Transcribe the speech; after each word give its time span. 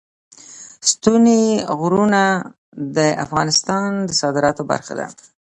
ستوني 0.91 1.41
غرونه 1.79 2.23
د 2.95 2.97
افغانستان 3.25 3.89
د 4.07 4.11
صادراتو 4.21 4.61
برخه 4.71 4.93
ده. 4.99 5.07